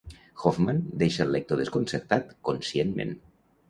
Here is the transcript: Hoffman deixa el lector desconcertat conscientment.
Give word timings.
Hoffman 0.43 0.79
deixa 1.03 1.21
el 1.27 1.31
lector 1.37 1.63
desconcertat 1.63 2.37
conscientment. 2.53 3.19